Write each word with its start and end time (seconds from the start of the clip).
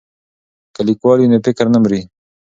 که 0.73 0.81
لیکوال 0.87 1.17
وي 1.19 1.27
نو 1.31 1.37
فکر 1.45 1.65
نه 1.73 1.79
مري. 1.83 2.01